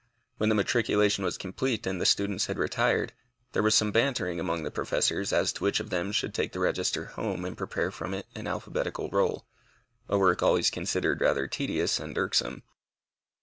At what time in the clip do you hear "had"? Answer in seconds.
2.47-2.57